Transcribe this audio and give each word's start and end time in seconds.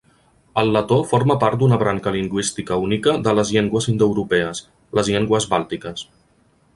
El 0.59 0.69
letó 0.75 0.95
forma 1.11 1.35
part 1.43 1.59
d'una 1.63 1.77
branca 1.83 2.13
lingüística 2.15 2.79
única 2.85 3.15
de 3.27 3.35
les 3.41 3.51
llengües 3.57 3.89
indoeuropees: 3.93 4.63
les 5.01 5.13
llengües 5.17 5.49
bàltiques. 5.53 6.09